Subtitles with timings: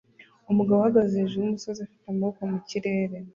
[0.51, 3.17] Umugabo ahagaze hejuru yumusozi afite amaboko mu kirere